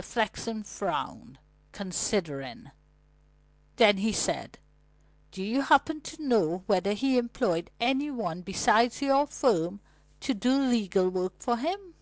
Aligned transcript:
Mr. 0.00 0.04
Flexen 0.06 0.62
frowned, 0.62 1.38
considering; 1.72 2.70
then 3.76 3.98
he 3.98 4.12
said: 4.14 4.58
"Do 5.30 5.42
you 5.42 5.60
happen 5.60 6.00
to 6.00 6.22
know 6.22 6.62
whether 6.66 6.94
he 6.94 7.18
employed 7.18 7.70
any 7.80 8.10
one 8.10 8.40
besides 8.40 9.02
your 9.02 9.26
firm 9.26 9.80
to 10.20 10.32
do 10.32 10.58
legal 10.58 11.10
work 11.10 11.34
for 11.38 11.58
him?" 11.58 11.92